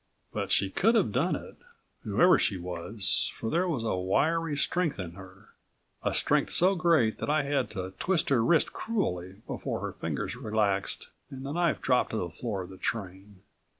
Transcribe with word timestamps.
But 0.33 0.51
she 0.51 0.71
could 0.71 0.95
have 0.95 1.11
done 1.11 1.35
it, 1.35 1.57
whoever 2.03 2.39
she 2.39 2.57
was, 2.57 3.31
for 3.37 3.51
there 3.51 3.67
was 3.67 3.83
a 3.83 3.95
wiry 3.95 4.57
strength 4.57 4.97
in 4.97 5.11
her 5.11 5.49
a 6.01 6.11
strength 6.11 6.49
so 6.49 6.73
great 6.73 7.19
that 7.19 7.29
I 7.29 7.43
had 7.43 7.69
to 7.77 7.93
twist 7.99 8.29
her 8.29 8.43
wrist 8.43 8.73
cruelly 8.73 9.43
before 9.45 9.81
her 9.81 9.93
fingers 9.93 10.35
relaxed 10.35 11.09
and 11.29 11.45
the 11.45 11.51
knife 11.51 11.83
dropped 11.83 12.09
to 12.13 12.17
the 12.17 12.31
floor 12.31 12.63
of 12.63 12.69
the 12.71 12.77
train. 12.79 13.41